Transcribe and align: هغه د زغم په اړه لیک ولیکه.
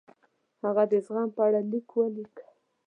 هغه 0.63 0.83
د 0.91 0.93
زغم 1.05 1.29
په 1.35 1.41
اړه 1.47 1.59
لیک 1.71 1.87
ولیکه. 1.93 2.45